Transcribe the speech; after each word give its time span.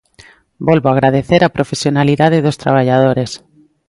Volvo 0.67 0.87
agradecer 0.91 1.41
a 1.43 1.53
profesionalidade 1.57 2.43
dos 2.45 2.59
traballadores. 2.63 3.31